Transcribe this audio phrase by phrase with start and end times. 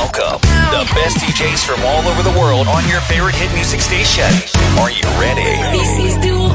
[0.00, 0.40] Welcome,
[0.72, 4.24] the best DJs from all over the world on your favorite hit music station.
[4.80, 5.60] Are you ready?
[5.76, 6.48] This is Dua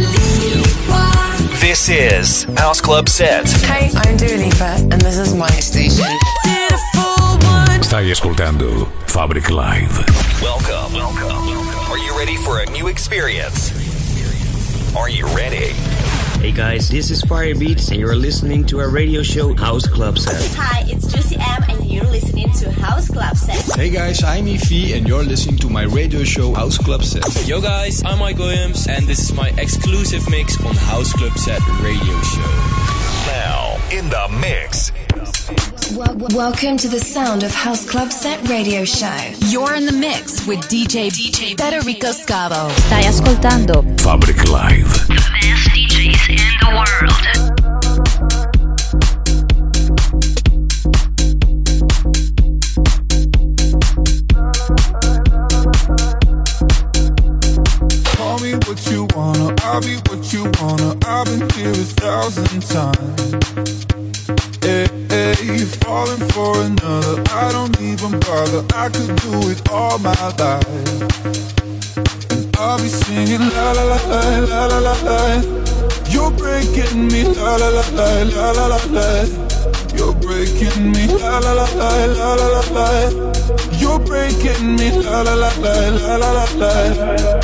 [0.00, 1.60] Lipa.
[1.60, 3.50] This is House Club Set.
[3.68, 6.06] Hey, I'm Dua Lipa, and this is my station.
[6.42, 7.82] Beautiful one.
[7.82, 9.92] Stai ascoltando Fabric Live.
[10.40, 10.94] Welcome.
[10.94, 11.48] Welcome.
[11.92, 13.74] Are you ready for a new experience?
[14.96, 15.74] Are you ready?
[16.40, 20.54] Hey guys, this is Firebeatz and you're listening to our radio show House Club Set.
[20.56, 23.76] Hi, it's Juicy M, and you're listening to House Club Set.
[23.76, 27.24] Hey guys, I'm Efi and you're listening to my radio show House Club Set.
[27.48, 31.60] Yo guys, I'm Mike Williams and this is my exclusive mix on House Club Set
[31.80, 32.52] Radio Show.
[33.26, 34.92] Now, in the mix.
[35.16, 39.16] Wel- welcome to the sound of House Club Set Radio Show.
[39.46, 42.70] You're in the mix with DJ DJ Federico Scavo.
[42.70, 45.06] Stai ascoltando Fabric Live.
[45.06, 47.22] best DJs in the world.
[58.16, 60.96] Call me what you wanna, I'll be what you wanna.
[61.06, 62.95] I've been here a thousand times.
[68.56, 68.72] Even.
[68.74, 70.66] I could do it all my life.
[72.30, 73.98] And I'll be singing la la la
[74.40, 75.42] la la la la.
[76.08, 79.24] You're breaking me la la la la la la la.
[79.94, 82.88] You're breaking me la la la la la la la la.
[83.78, 87.35] You're breaking me la la la la la la la la.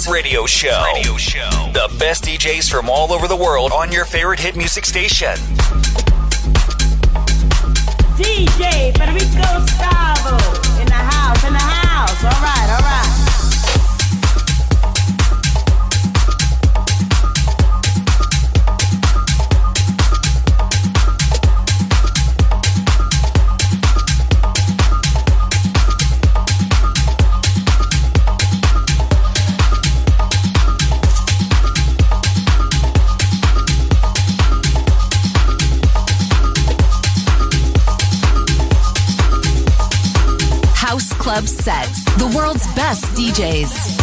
[0.00, 0.82] Club Set Radio Show.
[0.94, 1.70] Radio Show.
[1.72, 5.36] The best DJs from all over the world on your favorite hit music station.
[8.16, 12.24] DJ Federico Scavo in the house, in the house.
[12.24, 13.09] All right, all right.
[42.18, 43.99] The world's best DJs.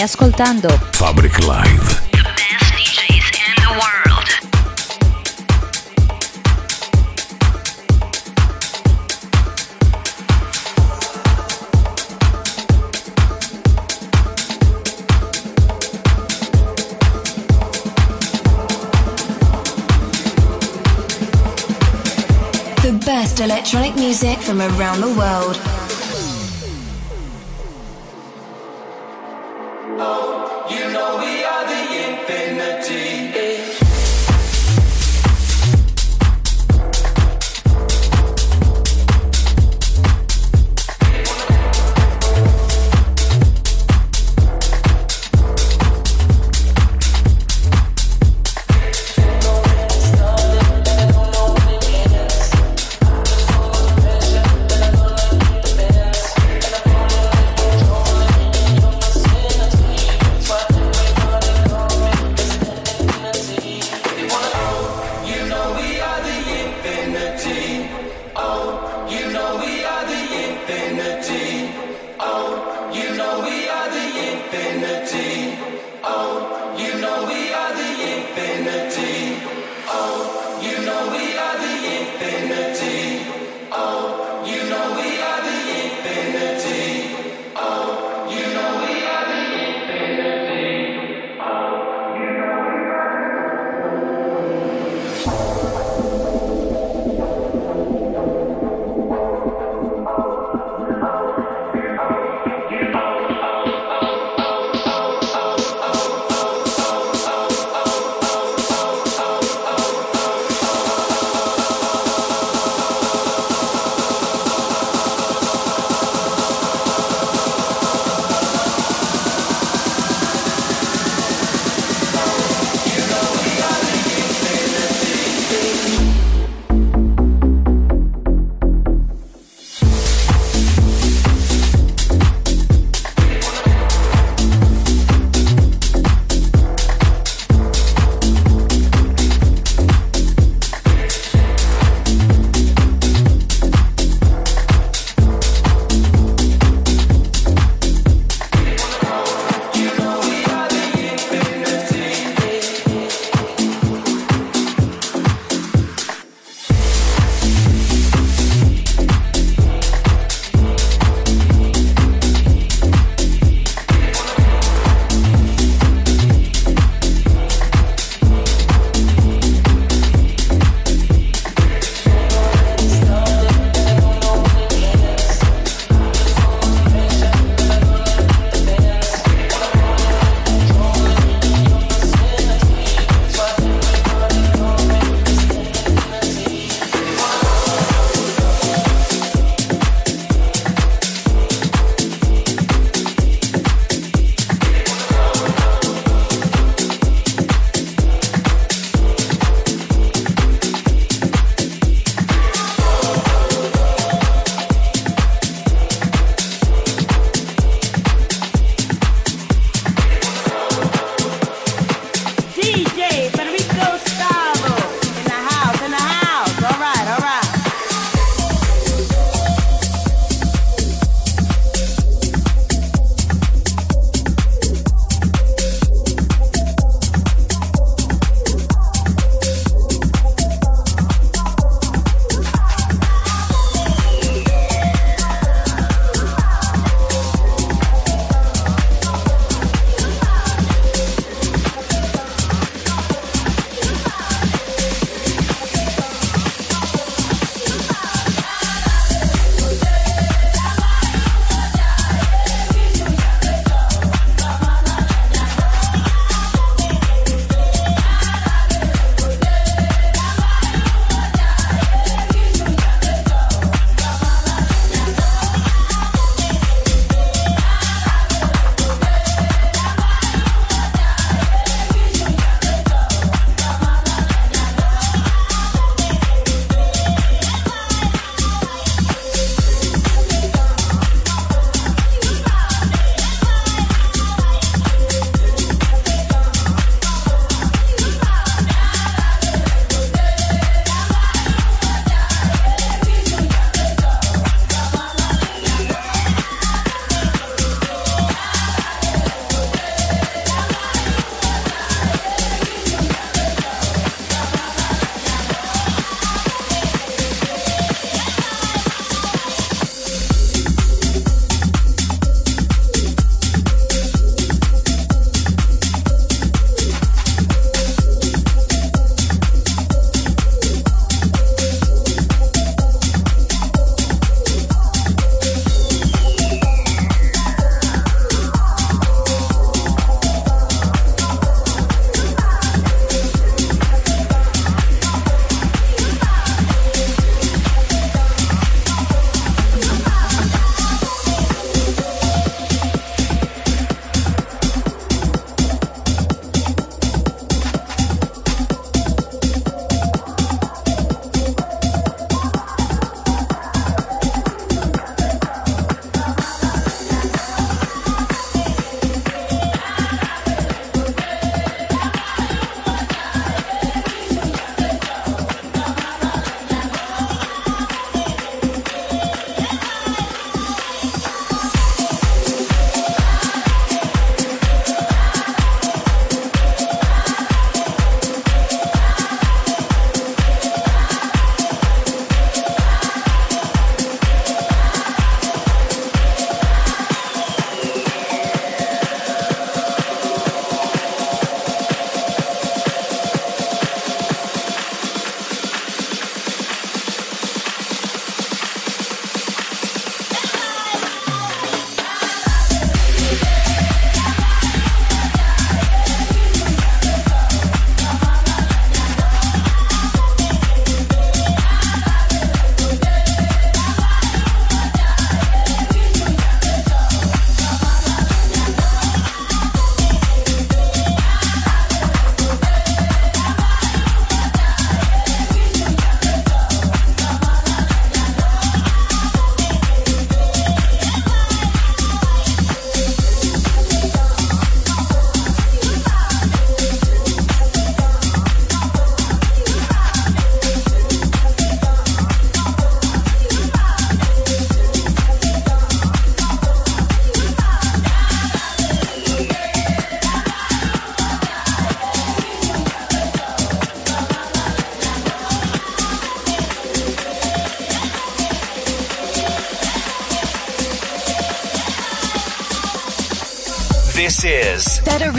[0.00, 2.08] Stai ascoltando Fabric Live.
[23.40, 25.79] electronic music from around the world.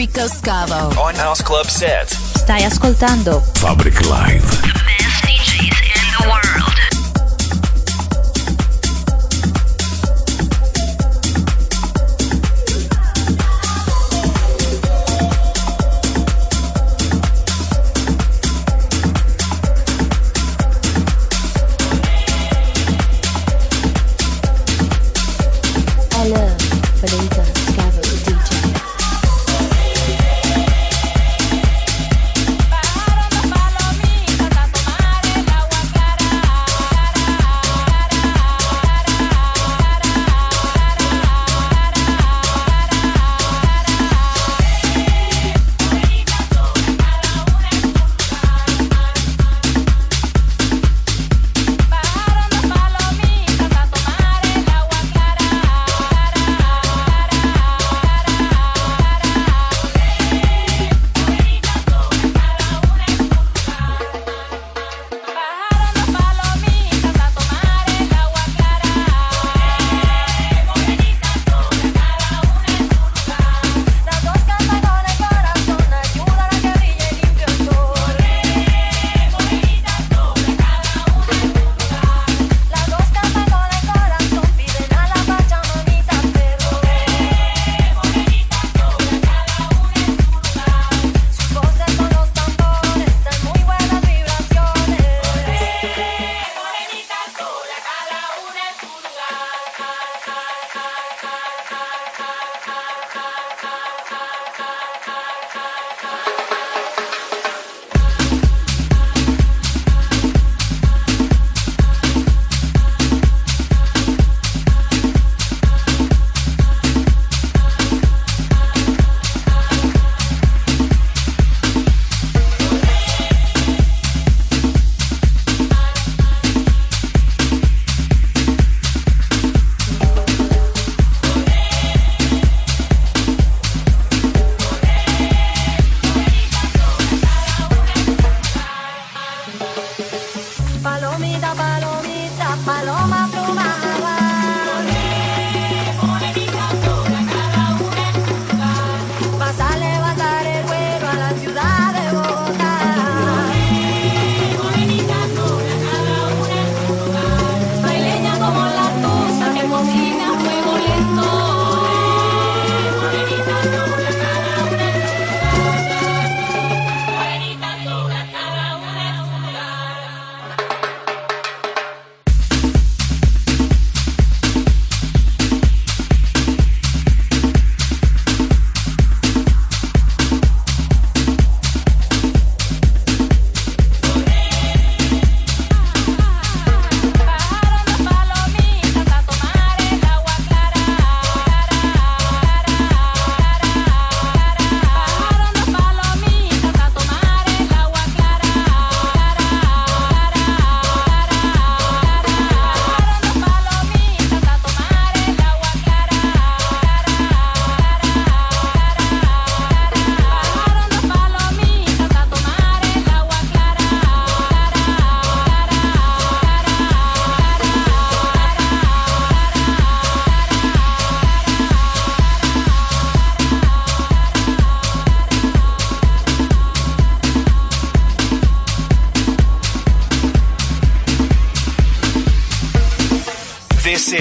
[0.02, 2.10] Federico Scavo on House Club Set.
[2.10, 4.71] Stai ascoltando Fabric Live.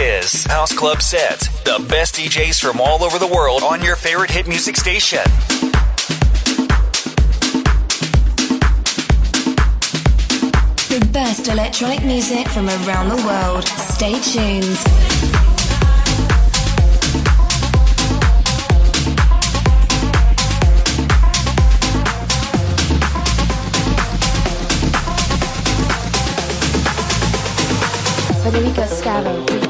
[0.01, 4.31] Is House Club Set, the best DJs from all over the world on your favorite
[4.31, 5.21] hit music station.
[10.89, 13.65] The best electronic music from around the world.
[13.65, 14.79] Stay tuned.
[28.43, 29.70] Federico Scavo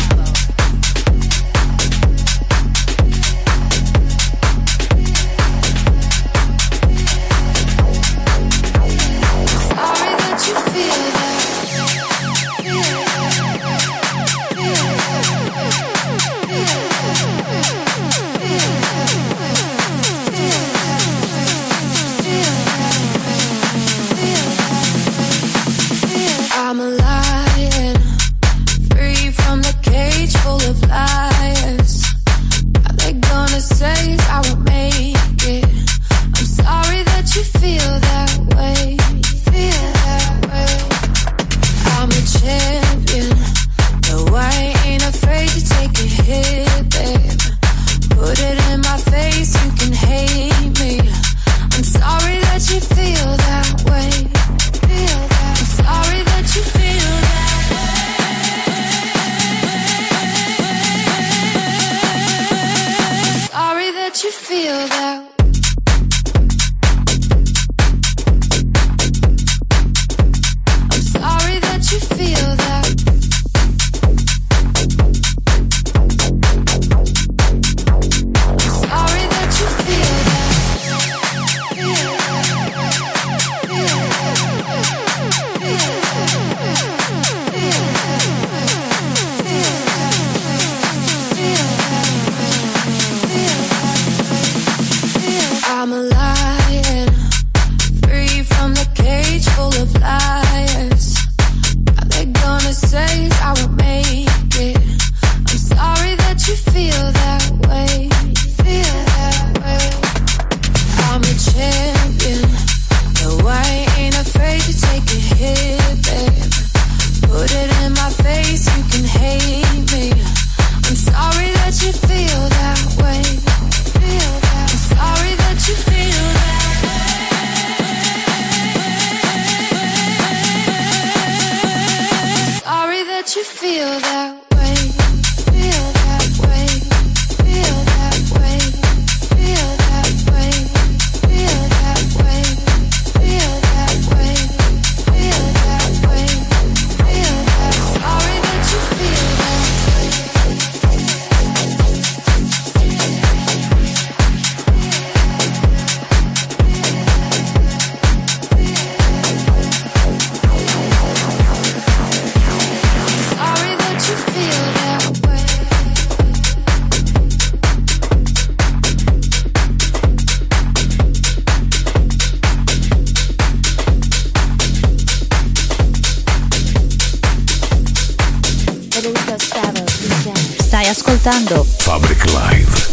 [180.91, 182.90] ascoltando Fabric Live.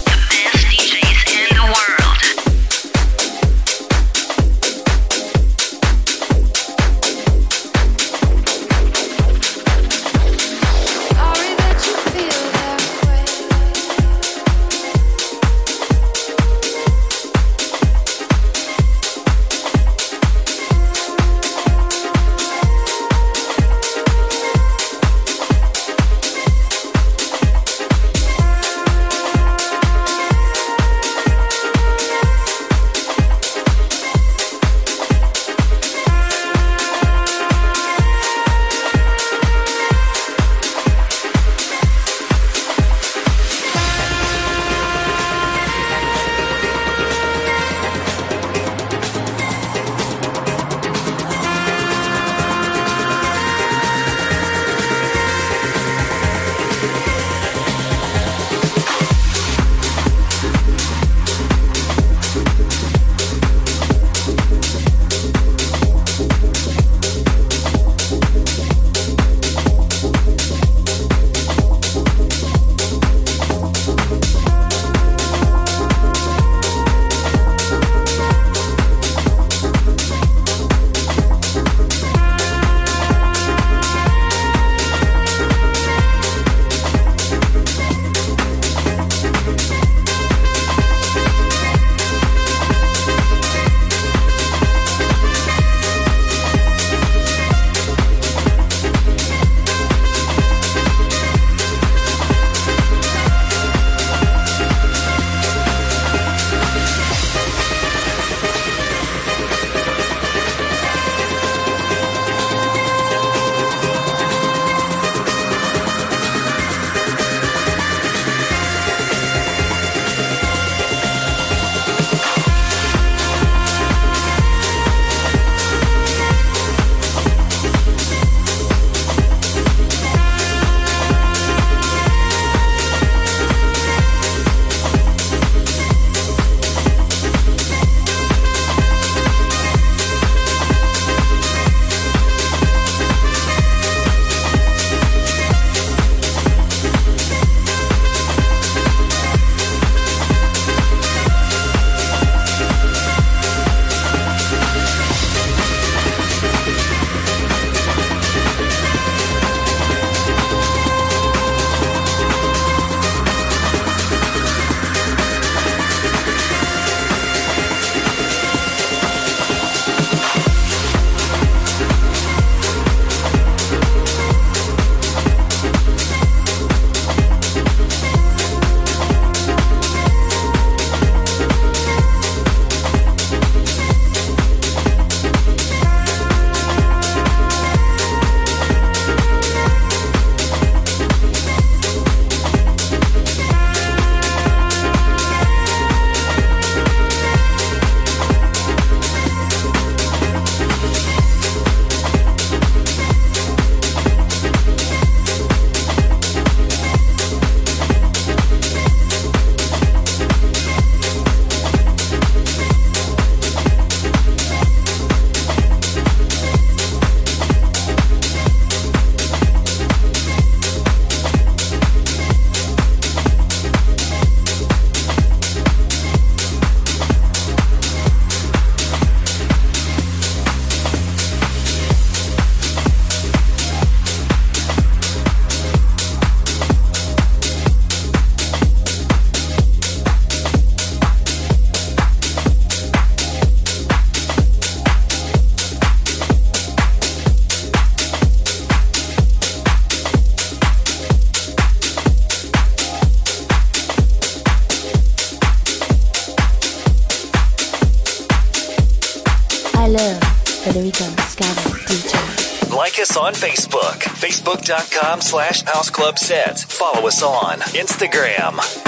[264.68, 266.64] facebook.com slash house club sets.
[266.64, 268.87] Follow us on Instagram.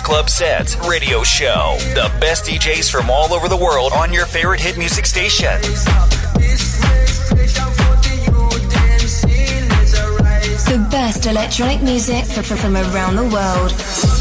[0.00, 1.76] Club Sets Radio Show.
[1.94, 5.60] The best DJs from all over the world on your favorite hit music station.
[10.70, 14.13] The best electronic music from around the world.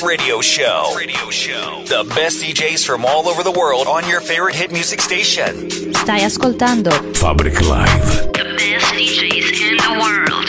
[0.00, 0.94] Club Radio Show.
[0.96, 1.84] Radio Show.
[1.84, 5.68] The best DJs from all over the world on your favorite hit music station.
[5.92, 8.32] Stai ascoltando Fabric Live.
[8.32, 10.48] The best DJs in the world.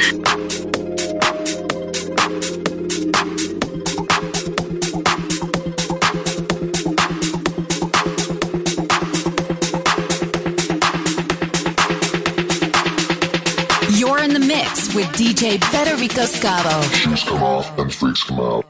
[13.98, 16.84] You're in the mix with DJ Federico Scavo.
[16.94, 18.61] Shoes come off and freaks come out.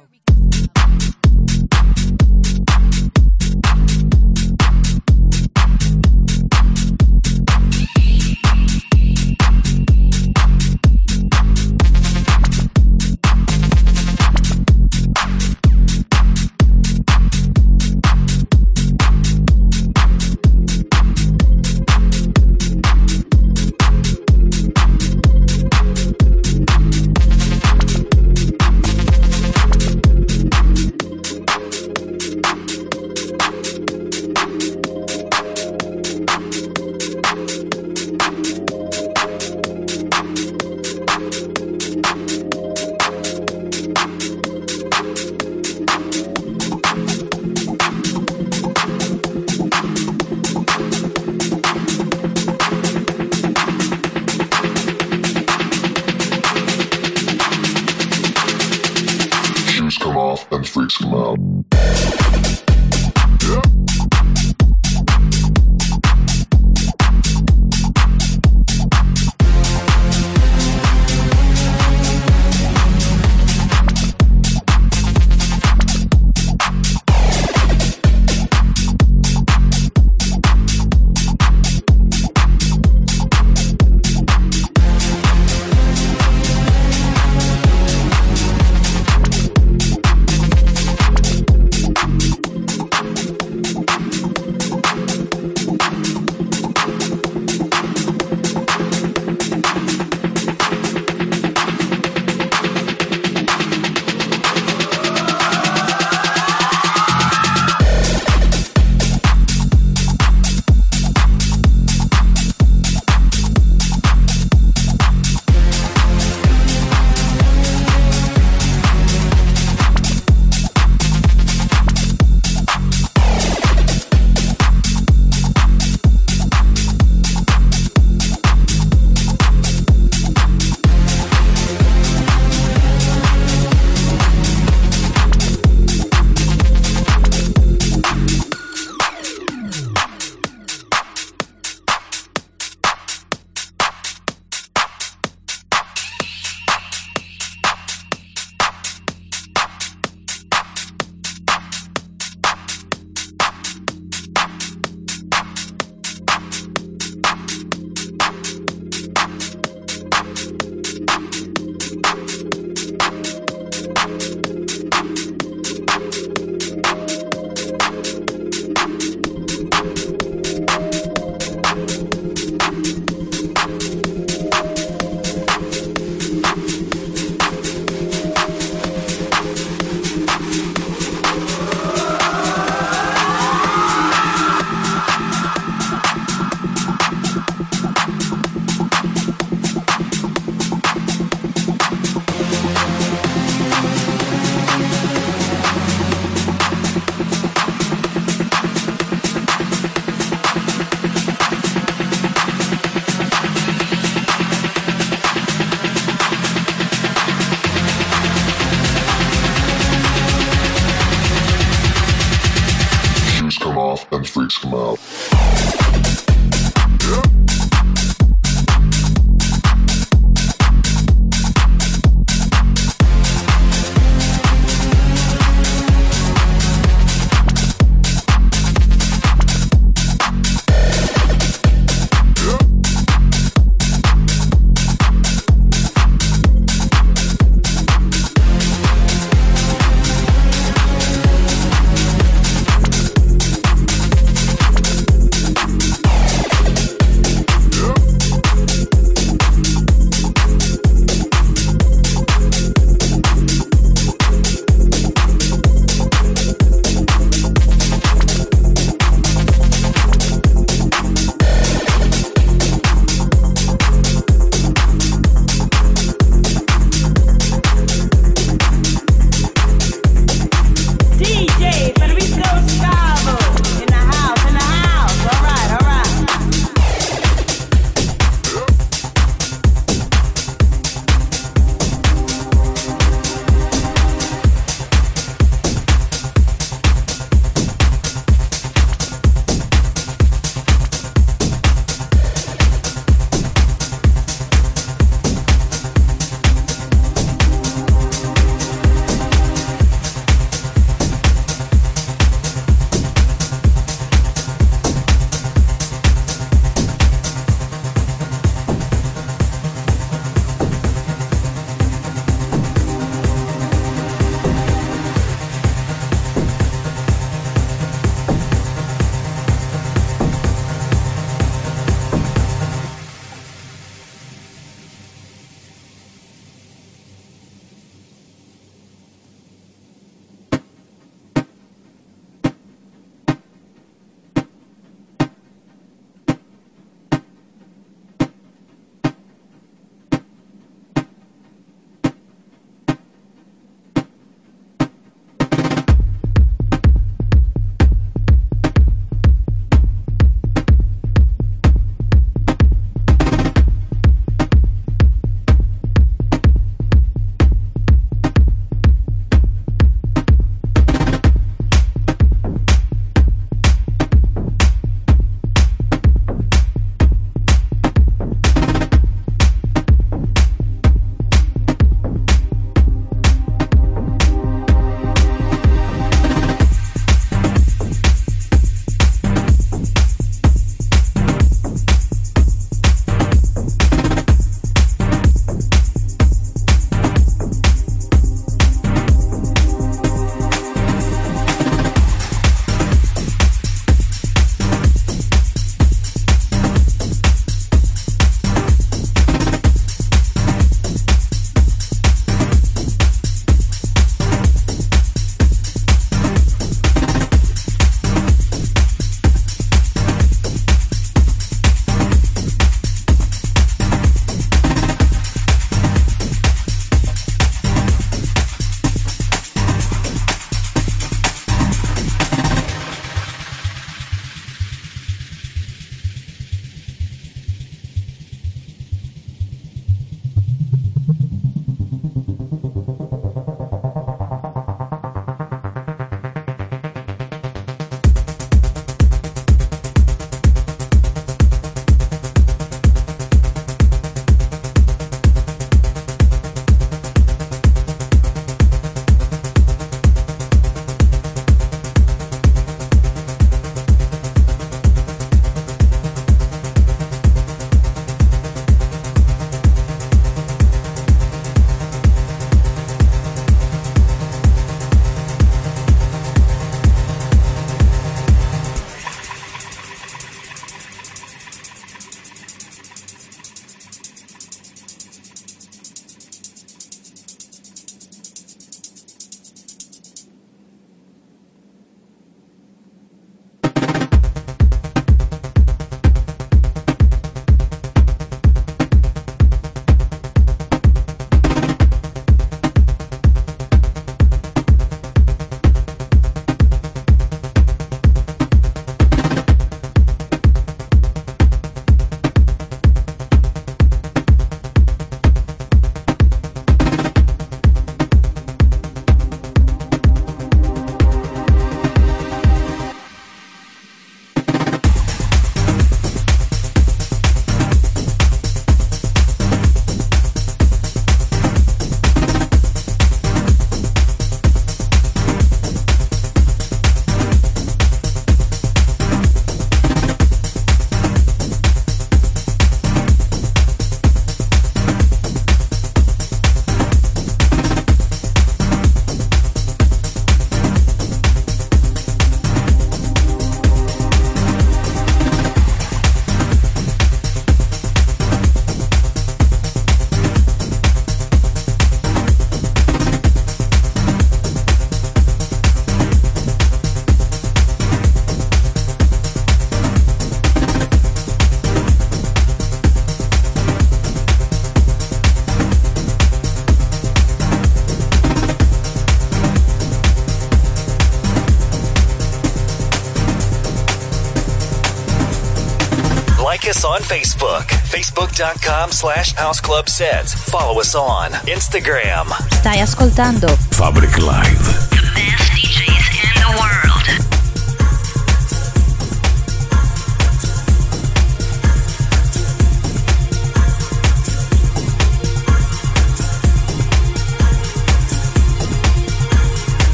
[576.62, 580.36] Like us on Facebook, facebook.com slash House Club Sets.
[580.36, 582.26] Follow us on Instagram.
[582.52, 584.60] Stai ascoltando Fabric Live.
[584.92, 586.91] The best DJs in the world.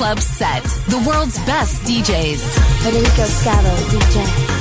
[0.00, 0.62] Club Set.
[0.88, 2.40] The world's best DJs.
[2.82, 4.59] Federico Scavo, DJ.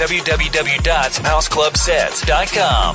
[0.00, 2.94] www.houseclubsets.com.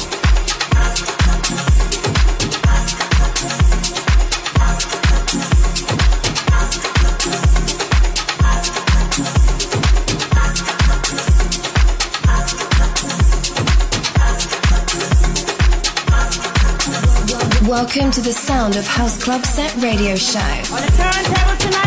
[17.69, 21.84] Welcome to the sound of House Club Set Radio Show.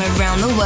[0.00, 0.57] Around the world.